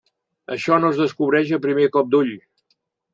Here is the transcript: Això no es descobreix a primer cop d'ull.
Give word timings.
Això 0.53 0.79
no 0.83 0.89
es 0.93 1.01
descobreix 1.01 1.51
a 1.57 1.59
primer 1.65 1.85
cop 1.99 2.09
d'ull. 2.15 2.33